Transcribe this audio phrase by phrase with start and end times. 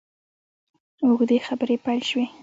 [1.03, 2.25] اوږدې خبرې پیل شوې.